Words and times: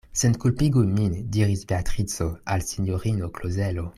Senkulpigu 0.19 0.81
min, 0.93 1.11
diris 1.35 1.61
Beatrico 1.73 2.29
al 2.55 2.67
sinjorino 2.71 3.33
Klozelo. 3.39 3.89